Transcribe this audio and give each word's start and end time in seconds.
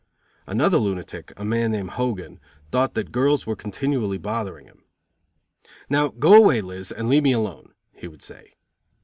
Another 0.47 0.77
lunatic, 0.79 1.31
a 1.37 1.45
man 1.45 1.69
named 1.73 1.91
Hogan, 1.91 2.39
thought 2.71 2.95
that 2.95 3.11
girls 3.11 3.45
were 3.45 3.55
continually 3.55 4.17
bothering 4.17 4.65
him. 4.65 4.83
"Now 5.91 6.07
go 6.07 6.33
away, 6.33 6.59
Liz, 6.61 6.91
and 6.91 7.07
leave 7.07 7.21
me 7.21 7.33
alone," 7.33 7.75
he 7.93 8.07
would 8.07 8.23
say. 8.23 8.53